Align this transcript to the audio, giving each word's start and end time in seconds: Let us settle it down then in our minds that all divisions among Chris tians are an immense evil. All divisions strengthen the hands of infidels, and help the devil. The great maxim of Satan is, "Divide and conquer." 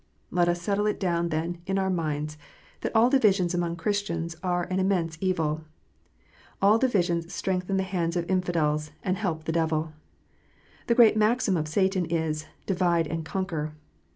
Let 0.31 0.49
us 0.49 0.59
settle 0.59 0.87
it 0.87 0.99
down 0.99 1.29
then 1.29 1.59
in 1.67 1.77
our 1.77 1.91
minds 1.91 2.35
that 2.79 2.91
all 2.95 3.07
divisions 3.11 3.53
among 3.53 3.75
Chris 3.75 4.01
tians 4.01 4.33
are 4.41 4.63
an 4.63 4.79
immense 4.79 5.15
evil. 5.21 5.61
All 6.59 6.79
divisions 6.79 7.31
strengthen 7.31 7.77
the 7.77 7.83
hands 7.83 8.15
of 8.15 8.27
infidels, 8.27 8.89
and 9.03 9.15
help 9.15 9.43
the 9.43 9.51
devil. 9.51 9.93
The 10.87 10.95
great 10.95 11.15
maxim 11.17 11.55
of 11.55 11.67
Satan 11.67 12.05
is, 12.07 12.47
"Divide 12.65 13.05
and 13.05 13.23
conquer." 13.23 13.75